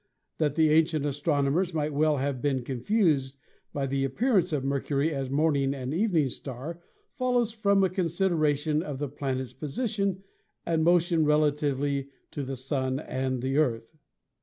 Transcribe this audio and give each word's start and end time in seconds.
That 0.39 0.55
the 0.55 0.71
ancient 0.71 1.05
astronomers 1.05 1.75
might 1.75 1.93
well 1.93 2.17
have 2.17 2.41
been 2.41 2.63
confused 2.63 3.37
by 3.71 3.85
the 3.85 4.03
appearance 4.03 4.51
of 4.51 4.63
Mercury 4.63 5.13
as 5.13 5.29
morning 5.29 5.75
and 5.75 5.93
evening 5.93 6.29
star 6.29 6.81
follows 7.13 7.51
from 7.51 7.83
a 7.83 7.87
considera 7.89 8.57
tion 8.57 8.81
of 8.81 8.97
the 8.97 9.07
planets' 9.07 9.53
position 9.53 10.23
and 10.65 10.83
motion 10.83 11.23
relatively 11.23 12.09
to 12.31 12.41
the 12.41 12.55
Sun 12.55 12.99
and 12.99 13.43
the 13.43 13.57
Earth. 13.59 13.95